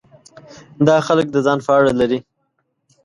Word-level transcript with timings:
دغه 0.85 1.01
خلک 1.07 1.25
د 1.31 1.37
ځان 1.45 1.59
په 1.65 1.71
اړه 1.77 1.91
لري. 1.99 2.19